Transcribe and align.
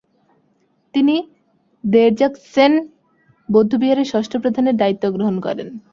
তিনি 0.93 1.15
র্দ্জোগ্স-ছেন 1.83 2.71
বৌদ্ধবিহারের 3.49 4.09
ষষ্ঠ 4.13 4.33
প্রধানের 4.43 4.75
দায়িত্ব 4.77 5.03
গ্রহণ 5.15 5.35
করেন। 5.39 5.67